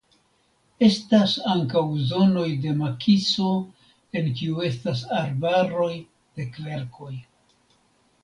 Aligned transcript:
Estas 0.85 1.33
ankaŭ 1.55 1.81
zonoj 2.11 2.45
de 2.63 2.71
makiso 2.79 3.51
en 4.21 4.31
kiu 4.39 4.65
estas 4.69 5.03
arbaroj 5.19 5.93
de 6.39 6.47
kverkoj. 6.57 7.13